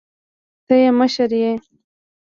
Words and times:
ته 0.67 0.75
يې 0.81 0.89
مشر 0.99 1.29
يې. 1.41 1.51